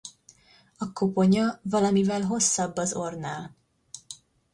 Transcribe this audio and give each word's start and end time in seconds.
A 0.77 0.91
koponya 0.93 1.57
valamivel 1.65 2.21
hosszabb 2.23 2.75
az 2.77 2.93
orrnál. 2.93 3.55